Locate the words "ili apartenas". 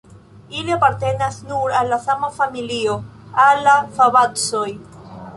0.59-1.35